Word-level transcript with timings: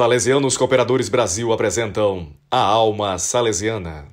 Salesianos 0.00 0.56
Cooperadores 0.56 1.10
Brasil 1.10 1.52
apresentam 1.52 2.32
a 2.50 2.58
Alma 2.58 3.18
Salesiana. 3.18 4.08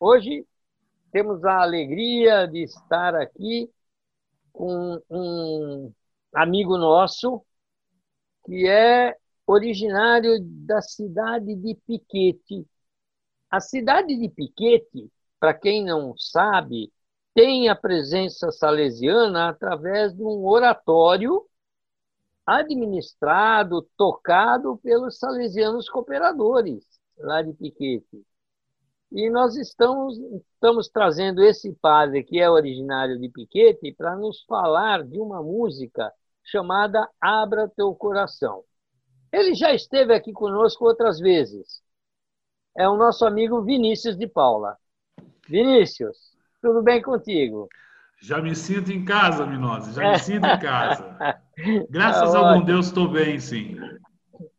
Hoje 0.00 0.46
temos 1.12 1.44
a 1.44 1.60
alegria 1.60 2.46
de 2.46 2.62
estar 2.62 3.14
aqui 3.14 3.68
com 4.50 4.98
um 5.10 5.92
amigo 6.34 6.78
nosso 6.78 7.44
que 8.46 8.66
é 8.66 9.14
originário 9.46 10.38
da 10.40 10.80
cidade 10.80 11.54
de 11.54 11.74
Piquete. 11.86 12.66
A 13.50 13.60
cidade 13.60 14.18
de 14.18 14.30
Piquete, 14.30 15.12
para 15.38 15.52
quem 15.52 15.84
não 15.84 16.16
sabe, 16.16 16.90
tem 17.34 17.68
a 17.68 17.76
presença 17.76 18.50
salesiana 18.50 19.50
através 19.50 20.14
de 20.14 20.22
um 20.22 20.46
oratório 20.46 21.46
administrado, 22.46 23.88
tocado 23.96 24.76
pelos 24.78 25.18
salesianos 25.18 25.88
cooperadores 25.88 26.84
lá 27.18 27.42
de 27.42 27.52
Piquete. 27.52 28.24
E 29.10 29.28
nós 29.28 29.56
estamos, 29.56 30.18
estamos 30.54 30.88
trazendo 30.88 31.42
esse 31.42 31.72
padre, 31.74 32.24
que 32.24 32.40
é 32.40 32.50
originário 32.50 33.18
de 33.18 33.28
Piquete, 33.28 33.92
para 33.92 34.16
nos 34.16 34.42
falar 34.44 35.04
de 35.04 35.18
uma 35.18 35.42
música 35.42 36.12
chamada 36.42 37.08
Abra 37.20 37.68
Teu 37.68 37.94
Coração. 37.94 38.64
Ele 39.30 39.54
já 39.54 39.72
esteve 39.74 40.14
aqui 40.14 40.32
conosco 40.32 40.84
outras 40.84 41.18
vezes. 41.18 41.82
É 42.76 42.88
o 42.88 42.96
nosso 42.96 43.26
amigo 43.26 43.62
Vinícius 43.62 44.16
de 44.16 44.26
Paula. 44.26 44.78
Vinícius, 45.46 46.16
tudo 46.60 46.82
bem 46.82 47.02
contigo? 47.02 47.68
Já 48.22 48.40
me 48.40 48.54
sinto 48.54 48.92
em 48.92 49.04
casa, 49.04 49.44
Minose, 49.44 49.92
já 49.92 50.12
me 50.12 50.18
sinto 50.18 50.46
em 50.46 50.58
casa. 50.60 51.18
Graças 51.90 52.32
a 52.34 52.54
bom 52.54 52.64
Deus 52.64 52.86
estou 52.86 53.08
bem, 53.08 53.40
sim. 53.40 53.76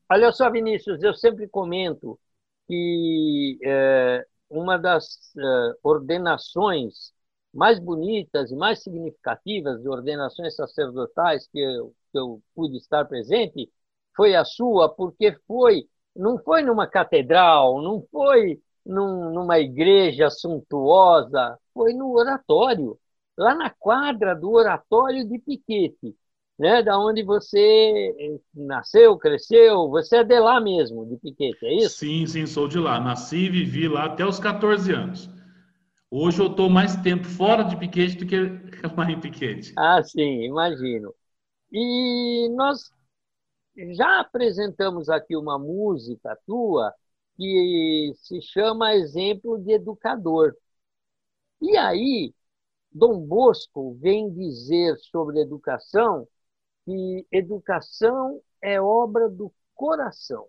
Olha 0.10 0.34
só, 0.34 0.52
Vinícius, 0.52 1.02
eu 1.02 1.14
sempre 1.14 1.48
comento 1.48 2.20
que 2.68 3.58
é, 3.64 4.26
uma 4.50 4.78
das 4.78 5.34
é, 5.38 5.76
ordenações 5.82 7.14
mais 7.54 7.80
bonitas 7.80 8.52
e 8.52 8.56
mais 8.56 8.84
significativas 8.84 9.82
de 9.82 9.88
ordenações 9.88 10.56
sacerdotais 10.56 11.48
que 11.48 11.60
eu, 11.60 11.94
que 12.12 12.18
eu 12.18 12.42
pude 12.54 12.76
estar 12.78 13.06
presente 13.06 13.72
foi 14.14 14.36
a 14.36 14.44
sua, 14.44 14.90
porque 14.90 15.38
foi 15.48 15.88
não 16.16 16.38
foi 16.38 16.62
numa 16.64 16.86
catedral, 16.86 17.82
não 17.82 18.06
foi 18.12 18.62
num, 18.86 19.32
numa 19.32 19.58
igreja 19.60 20.30
suntuosa, 20.30 21.58
foi 21.74 21.94
no 21.94 22.12
oratório, 22.14 23.00
lá 23.38 23.56
na 23.56 23.70
quadra 23.70 24.36
do 24.36 24.52
oratório 24.52 25.28
de 25.28 25.40
Piquete, 25.40 26.16
né, 26.58 26.84
da 26.84 26.98
onde 27.00 27.24
você 27.24 27.60
eh, 28.20 28.40
nasceu, 28.54 29.18
cresceu, 29.18 29.90
você 29.90 30.18
é 30.18 30.24
de 30.24 30.40
lá 30.40 30.60
mesmo, 30.62 31.06
de 31.08 31.18
Piquete, 31.18 31.66
é 31.66 31.74
isso? 31.84 32.00
Sim, 32.00 32.26
sim, 32.26 32.46
sou 32.46 32.68
de 32.68 32.80
lá. 32.80 33.00
Nasci 33.00 33.38
e 33.46 33.50
vivi 33.50 33.88
lá 33.88 34.06
até 34.06 34.26
os 34.26 34.40
14 34.40 34.92
anos. 34.92 35.30
Hoje 36.12 36.42
eu 36.42 36.48
estou 36.48 36.70
mais 36.70 36.96
tempo 36.98 37.26
fora 37.26 37.64
de 37.64 37.78
Piquete 37.78 38.18
do 38.18 38.26
que 38.26 38.38
lá 38.98 39.12
em 39.12 39.20
Piquete. 39.20 39.74
Ah, 39.76 40.04
sim, 40.04 40.44
imagino. 40.46 41.14
E 41.72 42.50
nós 42.56 42.92
já 43.96 44.20
apresentamos 44.22 45.10
aqui 45.10 45.36
uma 45.36 45.60
música 45.60 46.38
tua 46.46 46.94
que 47.38 48.14
se 48.18 48.42
chama 48.42 48.96
Exemplo 48.96 49.60
de 49.60 49.74
Educador. 49.74 50.56
E 51.62 51.76
aí, 51.78 52.34
Dom 52.94 53.20
Bosco 53.20 53.96
vem 53.96 54.32
dizer 54.32 54.98
sobre 55.00 55.40
educação 55.42 56.28
que 56.86 57.26
educação 57.32 58.42
é 58.62 58.80
obra 58.80 59.30
do 59.30 59.52
coração. 59.74 60.48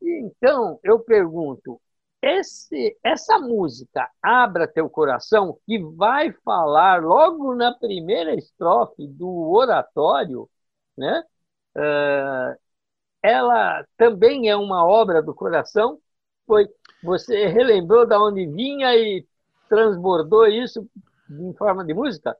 E 0.00 0.20
então, 0.20 0.78
eu 0.82 1.00
pergunto, 1.00 1.80
esse, 2.20 2.96
essa 3.02 3.38
música, 3.38 4.08
Abra 4.22 4.68
Teu 4.68 4.88
Coração, 4.88 5.58
que 5.66 5.78
vai 5.78 6.32
falar 6.44 7.02
logo 7.02 7.54
na 7.54 7.74
primeira 7.74 8.34
estrofe 8.34 9.06
do 9.08 9.50
oratório, 9.52 10.48
né? 10.96 11.24
Uh, 11.76 12.58
ela 13.22 13.84
também 13.96 14.48
é 14.48 14.56
uma 14.56 14.86
obra 14.86 15.22
do 15.22 15.34
coração. 15.34 16.00
Foi 16.46 16.68
você 17.02 17.46
relembrou 17.48 18.06
da 18.06 18.20
onde 18.22 18.46
vinha 18.46 18.94
e 18.96 19.26
transbordou 19.72 20.46
isso 20.46 20.86
em 21.30 21.54
forma 21.54 21.82
de 21.82 21.94
música? 21.94 22.36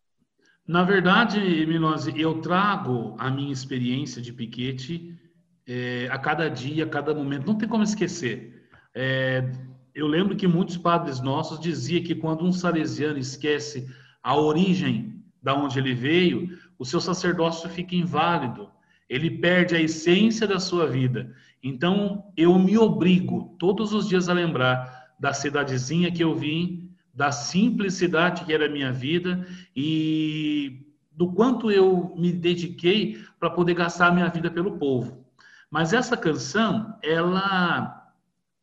Na 0.68 0.84
verdade, 0.84 1.40
Milose, 1.66 2.12
eu 2.20 2.42
trago 2.42 3.16
a 3.18 3.30
minha 3.30 3.50
experiência 3.50 4.20
de 4.20 4.34
piquete 4.34 5.18
é, 5.66 6.08
a 6.10 6.18
cada 6.18 6.50
dia, 6.50 6.84
a 6.84 6.88
cada 6.88 7.14
momento. 7.14 7.46
Não 7.46 7.56
tem 7.56 7.66
como 7.66 7.82
esquecer. 7.82 8.68
É, 8.94 9.50
eu 9.94 10.06
lembro 10.06 10.36
que 10.36 10.46
muitos 10.46 10.76
padres 10.76 11.20
nossos 11.20 11.58
diziam 11.58 12.04
que 12.04 12.14
quando 12.14 12.44
um 12.44 12.52
salesiano 12.52 13.18
esquece 13.18 13.88
a 14.22 14.36
origem 14.36 15.24
da 15.42 15.54
onde 15.54 15.78
ele 15.78 15.94
veio, 15.94 16.58
o 16.78 16.84
seu 16.84 17.00
sacerdócio 17.00 17.68
fica 17.70 17.94
inválido 17.96 18.70
ele 19.12 19.30
perde 19.30 19.76
a 19.76 19.80
essência 19.80 20.46
da 20.46 20.58
sua 20.58 20.86
vida. 20.86 21.34
Então, 21.62 22.24
eu 22.34 22.58
me 22.58 22.78
obrigo 22.78 23.54
todos 23.58 23.92
os 23.92 24.08
dias 24.08 24.26
a 24.26 24.32
lembrar 24.32 25.12
da 25.20 25.34
cidadezinha 25.34 26.10
que 26.10 26.24
eu 26.24 26.34
vim, 26.34 26.81
da 27.14 27.30
simplicidade 27.30 28.44
que 28.44 28.52
era 28.52 28.66
a 28.66 28.70
minha 28.70 28.92
vida 28.92 29.46
e 29.76 30.86
do 31.10 31.32
quanto 31.32 31.70
eu 31.70 32.14
me 32.16 32.32
dediquei 32.32 33.22
para 33.38 33.50
poder 33.50 33.74
gastar 33.74 34.08
a 34.08 34.12
minha 34.12 34.28
vida 34.28 34.50
pelo 34.50 34.78
povo. 34.78 35.26
Mas 35.70 35.92
essa 35.92 36.16
canção, 36.16 36.98
ela 37.02 37.98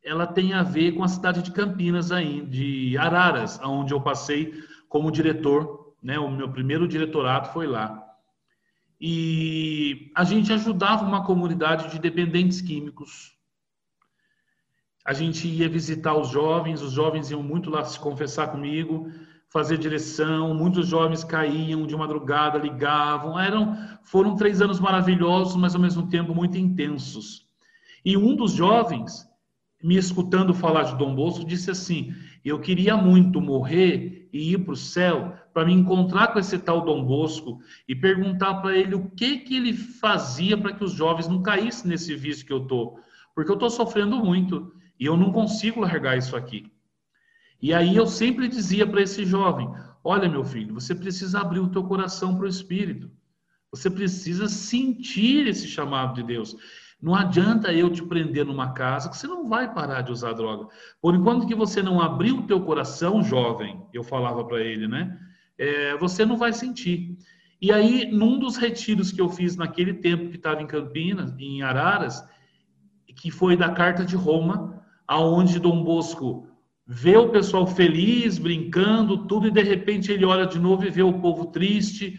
ela 0.02 0.26
tem 0.26 0.54
a 0.54 0.62
ver 0.62 0.92
com 0.92 1.04
a 1.04 1.08
cidade 1.08 1.42
de 1.42 1.52
Campinas 1.52 2.10
aí, 2.10 2.40
de 2.40 2.96
Araras, 2.96 3.60
onde 3.62 3.92
eu 3.92 4.00
passei 4.00 4.54
como 4.88 5.10
diretor, 5.10 5.94
né? 6.02 6.18
O 6.18 6.30
meu 6.30 6.50
primeiro 6.50 6.88
diretorato 6.88 7.52
foi 7.52 7.66
lá 7.66 8.10
e 9.00 10.12
a 10.14 10.24
gente 10.24 10.52
ajudava 10.52 11.06
uma 11.06 11.24
comunidade 11.24 11.90
de 11.90 11.98
dependentes 11.98 12.60
químicos. 12.60 13.32
A 15.10 15.12
gente 15.12 15.48
ia 15.48 15.68
visitar 15.68 16.14
os 16.14 16.28
jovens, 16.28 16.80
os 16.80 16.92
jovens 16.92 17.32
iam 17.32 17.42
muito 17.42 17.68
lá 17.68 17.84
se 17.84 17.98
confessar 17.98 18.52
comigo, 18.52 19.10
fazer 19.48 19.76
direção, 19.76 20.54
muitos 20.54 20.86
jovens 20.86 21.24
caíam 21.24 21.84
de 21.84 21.96
madrugada, 21.96 22.60
ligavam. 22.60 23.36
Eram, 23.36 23.76
foram 24.04 24.36
três 24.36 24.62
anos 24.62 24.78
maravilhosos, 24.78 25.56
mas 25.56 25.74
ao 25.74 25.80
mesmo 25.80 26.06
tempo 26.08 26.32
muito 26.32 26.56
intensos. 26.56 27.44
E 28.04 28.16
um 28.16 28.36
dos 28.36 28.52
jovens, 28.52 29.28
me 29.82 29.96
escutando 29.96 30.54
falar 30.54 30.84
de 30.84 30.96
Dom 30.96 31.12
Bosco, 31.12 31.44
disse 31.44 31.72
assim: 31.72 32.14
Eu 32.44 32.60
queria 32.60 32.96
muito 32.96 33.40
morrer 33.40 34.28
e 34.32 34.52
ir 34.52 34.58
para 34.58 34.74
o 34.74 34.76
céu 34.76 35.34
para 35.52 35.66
me 35.66 35.72
encontrar 35.72 36.28
com 36.28 36.38
esse 36.38 36.56
tal 36.56 36.84
Dom 36.84 37.04
Bosco 37.04 37.58
e 37.88 37.96
perguntar 37.96 38.62
para 38.62 38.78
ele 38.78 38.94
o 38.94 39.10
que 39.10 39.38
que 39.38 39.56
ele 39.56 39.72
fazia 39.72 40.56
para 40.56 40.72
que 40.72 40.84
os 40.84 40.92
jovens 40.92 41.26
não 41.26 41.42
caíssem 41.42 41.90
nesse 41.90 42.14
vício 42.14 42.46
que 42.46 42.52
eu 42.52 42.60
tô, 42.60 42.96
porque 43.34 43.50
eu 43.50 43.56
tô 43.56 43.68
sofrendo 43.68 44.24
muito 44.24 44.72
e 45.00 45.06
eu 45.06 45.16
não 45.16 45.32
consigo 45.32 45.80
largar 45.80 46.18
isso 46.18 46.36
aqui. 46.36 46.70
E 47.60 47.72
aí 47.72 47.96
eu 47.96 48.06
sempre 48.06 48.46
dizia 48.46 48.86
para 48.86 49.00
esse 49.00 49.24
jovem: 49.24 49.68
Olha, 50.04 50.28
meu 50.28 50.44
filho, 50.44 50.74
você 50.74 50.94
precisa 50.94 51.40
abrir 51.40 51.60
o 51.60 51.70
teu 51.70 51.82
coração 51.84 52.36
para 52.36 52.44
o 52.44 52.48
Espírito. 52.48 53.10
Você 53.70 53.88
precisa 53.88 54.48
sentir 54.48 55.46
esse 55.46 55.66
chamado 55.66 56.14
de 56.14 56.22
Deus. 56.22 56.54
Não 57.00 57.14
adianta 57.14 57.72
eu 57.72 57.88
te 57.90 58.02
prender 58.02 58.44
numa 58.44 58.72
casa 58.72 59.08
que 59.08 59.16
você 59.16 59.26
não 59.26 59.48
vai 59.48 59.72
parar 59.72 60.02
de 60.02 60.12
usar 60.12 60.34
droga. 60.34 60.68
Por 61.00 61.14
enquanto 61.14 61.46
que 61.46 61.54
você 61.54 61.82
não 61.82 62.00
abrir 62.00 62.32
o 62.32 62.46
teu 62.46 62.60
coração, 62.60 63.22
jovem, 63.22 63.82
eu 63.94 64.02
falava 64.02 64.44
para 64.44 64.60
ele, 64.60 64.86
né? 64.86 65.18
É, 65.56 65.96
você 65.96 66.26
não 66.26 66.36
vai 66.36 66.52
sentir. 66.52 67.16
E 67.60 67.72
aí, 67.72 68.10
num 68.10 68.38
dos 68.38 68.56
retiros 68.56 69.12
que 69.12 69.20
eu 69.20 69.30
fiz 69.30 69.56
naquele 69.56 69.94
tempo 69.94 70.30
que 70.30 70.36
estava 70.36 70.60
em 70.60 70.66
Campinas, 70.66 71.32
em 71.38 71.62
Araras, 71.62 72.22
que 73.16 73.30
foi 73.30 73.56
da 73.56 73.70
Carta 73.70 74.04
de 74.04 74.16
Roma, 74.16 74.79
aonde 75.10 75.58
Dom 75.58 75.82
Bosco 75.82 76.46
vê 76.86 77.16
o 77.16 77.30
pessoal 77.30 77.66
feliz, 77.66 78.38
brincando, 78.38 79.26
tudo, 79.26 79.48
e 79.48 79.50
de 79.50 79.60
repente 79.60 80.12
ele 80.12 80.24
olha 80.24 80.46
de 80.46 80.56
novo 80.56 80.84
e 80.84 80.90
vê 80.90 81.02
o 81.02 81.18
povo 81.18 81.46
triste, 81.46 82.16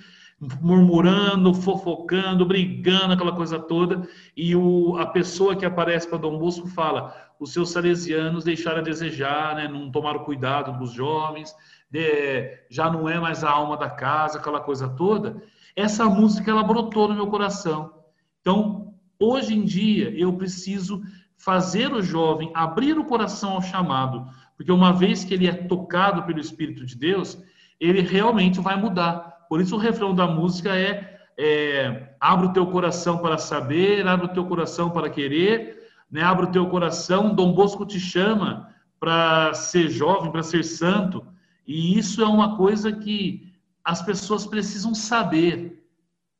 murmurando, 0.60 1.54
fofocando, 1.54 2.46
brigando, 2.46 3.14
aquela 3.14 3.32
coisa 3.32 3.58
toda, 3.58 4.06
e 4.36 4.54
o, 4.58 4.98
a 4.98 5.06
pessoa 5.06 5.56
que 5.56 5.66
aparece 5.66 6.06
para 6.06 6.18
Dom 6.18 6.38
Bosco 6.38 6.68
fala: 6.68 7.16
os 7.40 7.54
seus 7.54 7.72
salesianos 7.72 8.44
deixaram 8.44 8.80
a 8.80 8.84
desejar, 8.84 9.56
né, 9.56 9.70
não 9.70 9.90
tomaram 9.90 10.26
cuidado 10.26 10.78
dos 10.78 10.92
jovens, 10.92 11.56
de, 11.90 12.58
já 12.70 12.92
não 12.92 13.08
é 13.08 13.18
mais 13.18 13.42
a 13.42 13.50
alma 13.50 13.78
da 13.78 13.90
casa, 13.90 14.38
aquela 14.38 14.60
coisa 14.60 14.90
toda. 14.90 15.42
Essa 15.78 16.10
música 16.10 16.52
ela 16.52 16.62
brotou 16.62 17.08
no 17.08 17.16
meu 17.16 17.28
coração. 17.28 17.94
Então, 18.42 18.94
hoje 19.18 19.54
em 19.54 19.64
dia, 19.64 20.10
eu 20.10 20.34
preciso 20.34 21.02
fazer 21.44 21.94
o 21.94 22.02
jovem 22.02 22.52
abrir 22.54 22.98
o 22.98 23.06
coração 23.06 23.52
ao 23.52 23.62
chamado, 23.62 24.28
porque 24.56 24.72
uma 24.72 24.94
vez 24.94 25.24
que 25.24 25.34
ele 25.34 25.48
é 25.48 25.54
tocado 25.54 26.24
pelo 26.24 26.40
Espírito 26.40 26.86
de 26.86 26.96
Deus, 26.96 27.38
ele 27.80 28.02
realmente 28.02 28.60
vai 28.60 28.80
mudar 28.80 29.32
por 29.52 29.60
isso 29.60 29.76
o 29.76 29.78
refrão 29.78 30.16
da 30.16 30.26
música 30.26 30.74
é, 30.78 31.20
é, 31.38 32.16
abre 32.22 32.48
o 32.48 32.54
teu 32.54 32.68
coração 32.68 33.18
para 33.18 33.38
saber, 33.38 34.08
abre 34.08 34.28
o 34.28 34.34
teu 34.34 34.46
coração 34.46 34.90
para 34.90 35.10
querer, 35.10 35.90
né? 36.10 36.24
abre 36.24 36.46
o 36.46 36.52
teu 36.54 36.70
coração. 36.70 37.36
Dom 37.36 37.52
Bosco 37.52 37.86
te 37.86 38.00
chama 38.00 38.74
para 38.98 39.54
ser 39.54 39.90
jovem, 39.90 40.32
para 40.32 40.42
ser 40.42 40.64
santo, 40.64 41.28
e 41.68 42.00
isso 42.00 42.22
é 42.22 42.26
uma 42.26 42.56
coisa 42.56 42.94
que 42.94 43.52
as 43.84 44.02
pessoas 44.02 44.46
precisam 44.46 44.96
saber, 44.96 45.84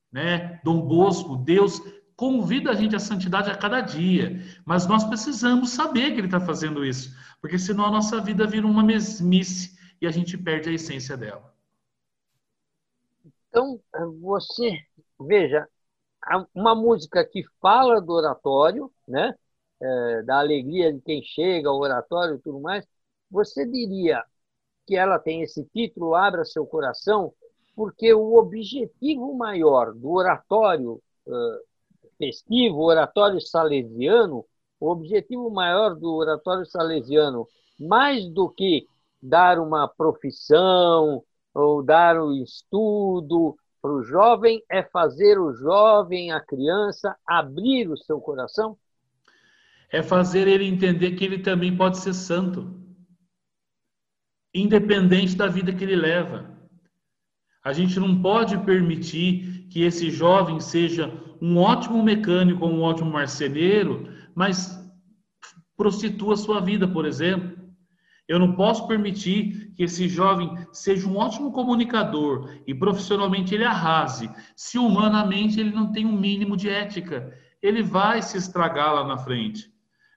né? 0.10 0.62
Dom 0.64 0.80
Bosco, 0.80 1.36
Deus 1.36 1.82
convida 2.22 2.70
a 2.70 2.76
gente 2.76 2.96
à 2.96 3.00
santidade 3.00 3.50
a 3.50 3.58
cada 3.58 3.82
dia, 3.82 4.40
mas 4.64 4.86
nós 4.86 5.04
precisamos 5.04 5.72
saber 5.72 6.12
que 6.12 6.20
Ele 6.20 6.28
está 6.28 6.40
fazendo 6.40 6.86
isso, 6.86 7.18
porque 7.42 7.58
senão 7.58 7.84
a 7.84 7.90
nossa 7.90 8.22
vida 8.22 8.46
vira 8.46 8.68
uma 8.68 8.84
mesmice 8.84 9.76
e 10.00 10.06
a 10.06 10.12
gente 10.12 10.38
perde 10.38 10.70
a 10.70 10.72
essência 10.72 11.18
dela. 11.18 11.52
Então, 13.50 13.82
você, 14.22 14.78
veja, 15.20 15.68
uma 16.54 16.76
música 16.76 17.26
que 17.26 17.44
fala 17.60 18.00
do 18.00 18.14
oratório, 18.14 18.94
né? 19.08 19.34
É, 19.82 20.22
da 20.22 20.38
alegria 20.38 20.94
de 20.94 21.02
quem 21.02 21.24
chega 21.24 21.70
ao 21.70 21.80
oratório 21.80 22.36
e 22.36 22.40
tudo 22.40 22.60
mais, 22.60 22.86
você 23.32 23.66
diria 23.66 24.24
que 24.86 24.96
ela 24.96 25.18
tem 25.18 25.42
esse 25.42 25.66
título, 25.74 26.14
Abra 26.14 26.46
Seu 26.46 26.68
Coração, 26.68 27.34
porque 27.76 28.14
o 28.14 28.36
objetivo 28.36 29.34
maior 29.34 29.92
do 29.92 30.12
oratório 30.12 31.02
uh, 31.26 31.71
festivo, 32.22 32.84
oratório 32.84 33.42
salesiano, 33.42 34.46
o 34.80 34.92
objetivo 34.92 35.50
maior 35.50 35.96
do 35.96 36.14
oratório 36.14 36.66
salesiano, 36.68 37.48
mais 37.80 38.30
do 38.30 38.48
que 38.48 38.86
dar 39.22 39.60
uma 39.60 39.88
profissão 39.88 41.24
ou 41.52 41.82
dar 41.82 42.20
o 42.20 42.30
um 42.30 42.44
estudo 42.44 43.56
para 43.82 43.92
o 43.92 44.04
jovem, 44.04 44.64
é 44.70 44.84
fazer 44.84 45.40
o 45.40 45.52
jovem, 45.54 46.32
a 46.32 46.40
criança, 46.40 47.16
abrir 47.26 47.90
o 47.90 47.98
seu 47.98 48.22
coração? 48.22 48.78
É 49.92 50.04
fazer 50.04 50.48
ele 50.48 50.66
entender 50.66 51.14
que 51.14 51.26
ele 51.26 51.40
também 51.40 51.76
pode 51.76 51.98
ser 51.98 52.14
santo, 52.14 52.80
independente 54.54 55.36
da 55.36 55.48
vida 55.48 55.74
que 55.74 55.84
ele 55.84 55.96
leva. 55.96 56.56
A 57.64 57.74
gente 57.74 58.00
não 58.00 58.22
pode 58.22 58.58
permitir 58.64 59.51
que 59.72 59.84
esse 59.84 60.12
jovem 60.12 60.60
seja 60.60 61.10
um 61.42 61.58
ótimo 61.58 62.04
mecânico 62.04 62.68
um 62.68 62.82
ótimo 62.82 63.10
marceneiro, 63.10 64.10
mas 64.36 64.78
prostitua 65.78 66.36
sua 66.36 66.60
vida, 66.60 66.86
por 66.88 67.06
exemplo. 67.06 67.58
Eu 68.28 68.38
não 68.38 68.54
posso 68.54 68.86
permitir 68.86 69.72
que 69.74 69.84
esse 69.84 70.10
jovem 70.10 70.56
seja 70.74 71.08
um 71.08 71.16
ótimo 71.16 71.54
comunicador 71.54 72.54
e 72.68 72.76
profissionalmente 72.76 73.56
ele 73.56 73.64
arrase, 73.64 74.30
se 74.56 74.78
humanamente 74.78 75.60
ele 75.60 75.72
não 75.72 75.92
tem 75.92 76.06
um 76.06 76.20
mínimo 76.20 76.58
de 76.58 76.70
ética. 76.70 77.34
Ele 77.62 77.82
vai 77.82 78.22
se 78.22 78.38
estragar 78.38 78.94
lá 78.94 79.08
na 79.08 79.18
frente. 79.18 79.72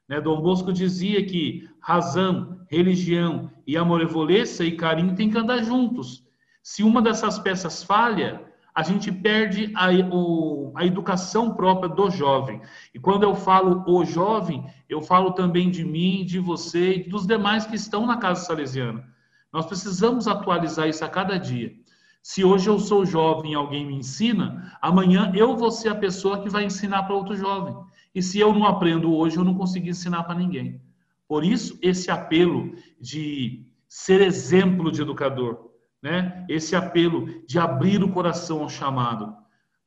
Né? 0.09 0.21
Dom 0.21 0.43
Bosco 0.43 0.73
dizia 0.73 1.25
que 1.25 1.69
razão, 1.81 2.61
religião 2.69 3.51
e 3.67 3.77
amorevolência 3.77 4.65
e 4.65 4.77
carinho 4.77 5.15
têm 5.15 5.31
que 5.31 5.39
andar 5.39 5.62
juntos. 5.62 6.25
Se 6.62 6.83
uma 6.83 7.01
dessas 7.01 7.39
peças 7.39 7.83
falha, 7.85 8.53
a 8.75 8.82
gente 8.82 9.12
perde 9.12 9.73
a, 9.76 9.91
o, 10.12 10.73
a 10.75 10.85
educação 10.85 11.55
própria 11.55 11.88
do 11.88 12.11
jovem. 12.11 12.61
E 12.93 12.99
quando 12.99 13.23
eu 13.23 13.35
falo 13.35 13.85
o 13.87 14.05
jovem, 14.05 14.67
eu 14.88 15.00
falo 15.00 15.32
também 15.32 15.71
de 15.71 15.85
mim, 15.85 16.25
de 16.25 16.41
você 16.41 16.94
e 16.97 17.09
dos 17.09 17.25
demais 17.25 17.65
que 17.65 17.76
estão 17.76 18.05
na 18.05 18.17
casa 18.17 18.44
salesiana. 18.44 19.06
Nós 19.53 19.67
precisamos 19.67 20.26
atualizar 20.26 20.88
isso 20.88 21.05
a 21.05 21.09
cada 21.09 21.38
dia. 21.38 21.73
Se 22.21 22.43
hoje 22.43 22.69
eu 22.69 22.81
sou 22.81 23.06
jovem 23.06 23.53
e 23.53 23.55
alguém 23.55 23.87
me 23.87 23.94
ensina, 23.94 24.77
amanhã 24.82 25.31
eu 25.37 25.56
vou 25.56 25.70
ser 25.70 25.91
a 25.91 25.94
pessoa 25.94 26.43
que 26.43 26.49
vai 26.49 26.65
ensinar 26.65 27.05
para 27.05 27.15
outro 27.15 27.37
jovem. 27.37 27.77
E 28.12 28.20
se 28.20 28.41
eu 28.41 28.53
não 28.53 28.67
aprendo 28.67 29.15
hoje, 29.15 29.37
eu 29.37 29.44
não 29.44 29.55
consigo 29.55 29.88
ensinar 29.88 30.25
para 30.25 30.35
ninguém. 30.35 30.81
Por 31.29 31.44
isso, 31.44 31.79
esse 31.81 32.11
apelo 32.11 32.75
de 33.00 33.65
ser 33.88 34.20
exemplo 34.20 34.91
de 34.91 35.03
educador 35.03 35.74
né, 36.05 36.45
esse 36.51 36.77
apelo 36.77 37.43
de 37.47 37.59
abrir 37.59 38.05
o 38.05 38.12
coração 38.12 38.61
ao 38.61 38.69
chamado, 38.69 39.35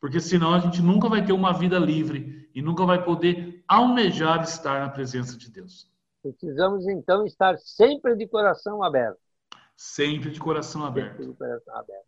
porque 0.02 0.20
senão 0.20 0.52
a 0.52 0.58
gente 0.58 0.82
nunca 0.82 1.08
vai 1.08 1.24
ter 1.24 1.32
uma 1.32 1.54
vida 1.54 1.78
livre 1.78 2.50
e 2.56 2.60
nunca 2.60 2.88
vai 2.88 3.04
poder 3.04 3.64
almejar 3.68 4.42
estar 4.42 4.82
na 4.82 4.90
presença 4.90 5.38
de 5.38 5.52
Deus. 5.52 5.88
Precisamos 6.24 6.88
então 6.88 7.24
estar 7.24 7.56
sempre 7.60 8.16
de 8.16 8.28
coração 8.28 8.82
aberto. 8.82 9.20
Sempre 9.76 10.32
de 10.32 10.40
coração 10.40 10.84
aberto. 10.84 11.24
De 11.24 11.34
coração 11.36 11.76
aberto. 11.76 12.08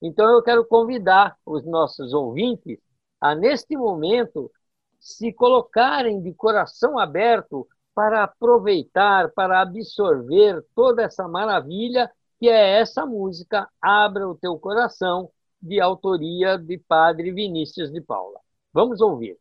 Então 0.00 0.30
eu 0.30 0.42
quero 0.42 0.64
convidar 0.64 1.36
os 1.44 1.62
nossos 1.66 2.14
ouvintes 2.14 2.78
a 3.20 3.34
neste 3.34 3.76
momento 3.76 4.50
se 4.98 5.34
colocarem 5.34 6.22
de 6.22 6.32
coração 6.32 6.98
aberto 6.98 7.68
para 7.94 8.24
aproveitar, 8.24 9.30
para 9.32 9.60
absorver 9.60 10.64
toda 10.74 11.02
essa 11.02 11.28
maravilha 11.28 12.10
que 12.40 12.48
é 12.48 12.80
essa 12.80 13.06
música 13.06 13.68
Abra 13.82 14.28
o 14.28 14.34
Teu 14.34 14.58
Coração, 14.58 15.30
de 15.62 15.80
autoria 15.80 16.56
de 16.58 16.78
Padre 16.78 17.30
Vinícius 17.32 17.92
de 17.92 18.00
Paula. 18.00 18.40
Vamos 18.72 19.00
ouvir. 19.02 19.38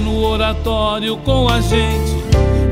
Oratório 0.00 1.18
com 1.18 1.46
a 1.48 1.60
gente 1.60 2.16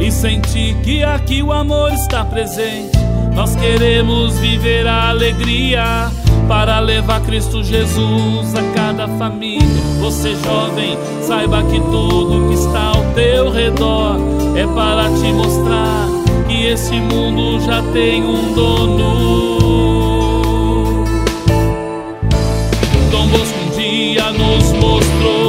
e 0.01 0.11
sentir 0.11 0.75
que 0.77 1.05
aqui 1.05 1.43
o 1.43 1.53
amor 1.53 1.93
está 1.93 2.25
presente. 2.25 2.97
Nós 3.35 3.55
queremos 3.57 4.39
viver 4.39 4.87
a 4.87 5.11
alegria 5.11 6.11
para 6.49 6.81
levar 6.81 7.21
Cristo 7.21 7.63
Jesus 7.63 8.55
a 8.55 8.63
cada 8.75 9.07
família. 9.07 9.61
Você 10.01 10.35
jovem, 10.35 10.97
saiba 11.21 11.63
que 11.65 11.79
tudo 11.79 12.49
que 12.49 12.55
está 12.55 12.87
ao 12.87 13.05
teu 13.15 13.51
redor 13.51 14.17
é 14.57 14.67
para 14.67 15.05
te 15.11 15.31
mostrar 15.33 16.09
que 16.49 16.67
esse 16.67 16.95
mundo 16.95 17.61
já 17.61 17.83
tem 17.93 18.25
um 18.25 18.55
dono. 18.55 19.61
Dom 23.11 23.27
Bosco 23.29 23.59
um 23.67 23.71
dia 23.77 24.33
nos 24.33 24.73
mostrou 24.73 25.40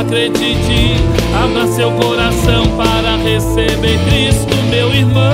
acredite, 0.00 0.96
abra 1.34 1.66
seu 1.66 1.90
coração 1.92 2.64
para 2.76 3.16
receber 3.22 3.98
Cristo, 4.08 4.54
meu 4.70 4.94
irmão. 4.94 5.32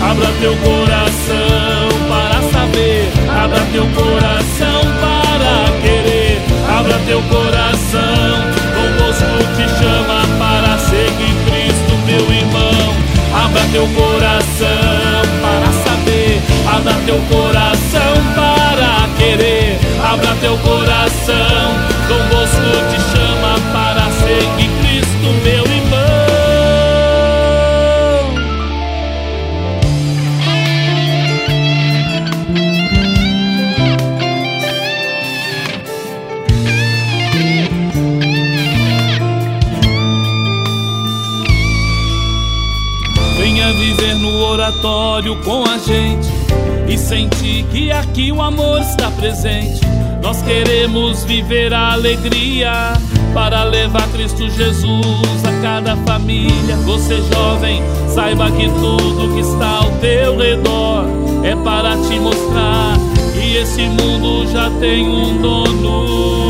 Abra 0.00 0.28
teu 0.40 0.56
coração 0.56 1.88
para 2.08 2.40
saber, 2.50 3.12
abra 3.28 3.60
teu 3.72 3.86
coração 3.88 4.80
para 5.00 5.80
querer, 5.82 6.40
abra 6.78 6.98
teu 7.06 7.20
coração. 7.22 8.32
Com 8.74 9.04
Bosco 9.04 9.38
te 9.56 9.68
chama 9.78 10.22
para 10.38 10.78
seguir 10.78 11.34
Cristo, 11.50 11.96
meu 12.06 12.32
irmão. 12.32 12.94
Abra 13.44 13.62
teu 13.72 13.86
coração 13.88 15.22
para 15.42 15.72
saber, 15.84 16.40
abra 16.66 16.94
teu 17.04 17.18
coração 17.28 18.34
para 18.34 18.41
abra 20.12 20.34
teu 20.40 20.56
coração. 20.58 21.72
Dom 22.08 22.28
Bosco 22.28 22.60
te 22.90 23.00
chama 23.16 23.54
para 23.72 24.10
seguir 24.10 24.70
Cristo, 24.80 25.44
meu 25.44 25.72
oratório 44.52 45.34
com 45.36 45.64
a 45.64 45.78
gente 45.78 46.41
e 46.88 46.98
sentir 46.98 47.64
que 47.64 47.90
aqui 47.90 48.30
o 48.32 48.42
amor 48.42 48.80
está 48.80 49.10
presente. 49.10 49.80
Nós 50.22 50.40
queremos 50.42 51.24
viver 51.24 51.72
a 51.72 51.92
alegria 51.92 52.92
para 53.34 53.64
levar 53.64 54.06
Cristo 54.12 54.48
Jesus 54.50 55.44
a 55.44 55.62
cada 55.62 55.96
família. 55.96 56.76
Você 56.84 57.16
jovem, 57.32 57.82
saiba 58.08 58.50
que 58.50 58.68
tudo 58.68 59.34
que 59.34 59.40
está 59.40 59.78
ao 59.78 59.90
teu 60.00 60.36
redor 60.36 61.06
é 61.42 61.56
para 61.56 61.96
te 61.96 62.20
mostrar 62.20 62.96
que 63.32 63.56
esse 63.56 63.82
mundo 63.82 64.46
já 64.52 64.70
tem 64.78 65.08
um 65.08 65.40
dono. 65.40 66.41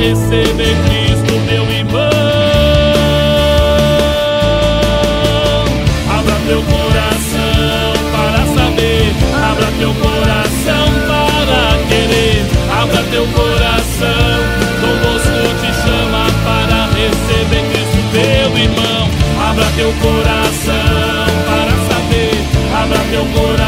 Receber 0.00 0.76
Cristo, 0.86 1.34
meu 1.46 1.70
irmão. 1.70 2.08
Abra 6.08 6.36
teu 6.46 6.62
coração 6.62 7.92
para 8.10 8.40
saber, 8.56 9.12
abra 9.50 9.66
teu 9.78 9.92
coração 9.94 10.86
para 11.06 11.62
querer, 11.88 12.46
abra 12.80 13.02
teu 13.10 13.26
coração. 13.26 14.40
Dom 14.80 14.96
Bosco 15.02 15.42
te 15.60 15.70
chama 15.82 16.24
para 16.44 16.86
receber 16.96 17.62
Cristo, 17.70 18.00
teu 18.12 18.56
irmão. 18.56 19.10
Abra 19.50 19.66
teu 19.76 19.92
coração 20.00 21.26
para 21.46 21.74
saber, 21.88 22.34
abra 22.74 22.98
teu 23.10 23.24
coração 23.26 23.59